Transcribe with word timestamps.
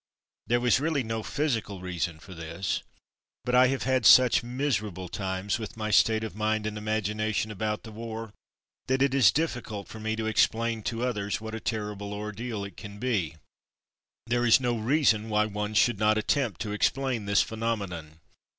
There 0.47 0.59
was 0.59 0.79
really 0.79 1.03
no 1.03 1.21
physical 1.21 1.79
reason 1.79 2.17
for 2.19 2.33
this, 2.33 2.81
but 3.45 3.53
I 3.53 3.67
have 3.67 3.83
had 3.83 4.03
such 4.07 4.41
miserable 4.41 5.07
times 5.07 5.59
with 5.59 5.77
my 5.77 5.91
state 5.91 6.23
of 6.23 6.35
mind 6.35 6.65
and 6.65 6.75
imagination 6.75 7.51
about 7.51 7.83
the 7.83 7.91
war 7.91 8.33
that 8.87 9.03
it 9.03 9.13
is 9.13 9.31
difficult 9.31 9.87
for 9.87 9.99
me 9.99 10.15
to 10.15 10.25
explain 10.25 10.81
to 10.85 11.03
others 11.03 11.35
Evacuated 11.35 11.35
to 11.35 11.39
Base 11.39 11.41
135 11.41 11.53
what 11.53 11.55
a 11.55 11.71
terrible 11.71 12.19
ordeal 12.19 12.63
it 12.65 12.77
can 12.77 12.97
be. 12.97 13.35
There 14.25 14.43
is 14.43 14.59
no 14.59 14.75
reason 14.75 15.29
why 15.29 15.45
one 15.45 15.75
should 15.75 15.99
not 15.99 16.17
attempt 16.17 16.59
to 16.61 16.71
explain 16.71 17.25
this 17.25 17.43
phenomenon. 17.43 18.21